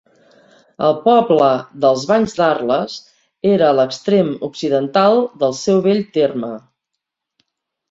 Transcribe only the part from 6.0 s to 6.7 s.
terme.